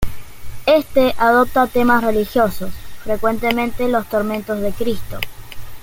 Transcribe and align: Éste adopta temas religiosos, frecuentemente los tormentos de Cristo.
Éste 0.65 1.13
adopta 1.19 1.67
temas 1.67 2.03
religiosos, 2.03 2.71
frecuentemente 3.03 3.87
los 3.87 4.07
tormentos 4.09 4.59
de 4.59 4.71
Cristo. 4.71 5.19